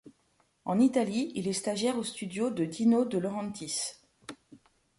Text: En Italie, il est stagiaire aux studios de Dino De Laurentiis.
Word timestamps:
En 0.65 0.79
Italie, 0.79 1.31
il 1.35 1.47
est 1.47 1.53
stagiaire 1.53 1.95
aux 1.99 2.03
studios 2.03 2.49
de 2.49 2.65
Dino 2.65 3.05
De 3.05 3.19
Laurentiis. 3.19 4.01